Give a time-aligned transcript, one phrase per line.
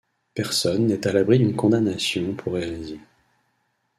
[0.33, 2.99] Personne n'est à l'abri d'une condamnation pour hérésie.